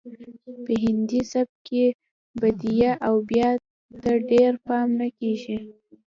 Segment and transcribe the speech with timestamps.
[0.63, 1.85] په هندي سبک کې
[2.39, 3.55] بدیع او بیان
[4.01, 5.57] ته ډیر پام نه کیږي